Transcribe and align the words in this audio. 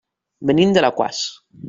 Venim 0.51 0.73
d'Alaquàs. 0.77 1.21